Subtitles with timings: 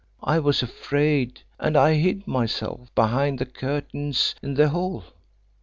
[0.23, 5.03] I was afraid, and I hid myself behind the curtains in the hall.